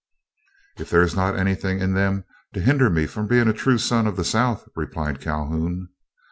"If 0.79 0.89
there 0.89 1.03
is 1.03 1.15
not 1.15 1.37
anything 1.37 1.79
in 1.79 1.93
them 1.93 2.25
to 2.55 2.59
hinder 2.59 2.89
me 2.89 3.05
from 3.05 3.27
being 3.27 3.47
a 3.47 3.53
true 3.53 3.77
son 3.77 4.07
of 4.07 4.15
the 4.15 4.25
South," 4.25 4.67
replied 4.75 5.21
Calhoun. 5.21 5.89